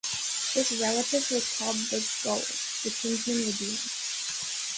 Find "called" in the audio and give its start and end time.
1.59-1.75